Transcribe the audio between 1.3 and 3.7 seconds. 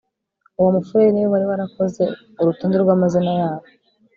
wari warakoze urutonde rw'amazina yabo